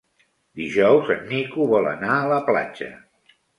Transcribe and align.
Dijous 0.61 1.11
en 1.17 1.21
Nico 1.35 1.69
vol 1.73 1.91
anar 1.93 2.11
a 2.17 2.27
la 2.35 2.43
platja. 2.51 2.91